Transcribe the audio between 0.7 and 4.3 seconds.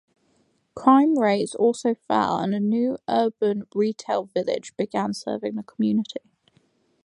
Crime rates also fell and a new urban retail